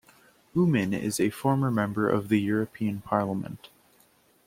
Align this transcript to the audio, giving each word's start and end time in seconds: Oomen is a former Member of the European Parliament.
Oomen 0.57 0.93
is 0.95 1.19
a 1.19 1.29
former 1.29 1.69
Member 1.69 2.09
of 2.09 2.29
the 2.29 2.41
European 2.41 3.01
Parliament. 3.01 3.69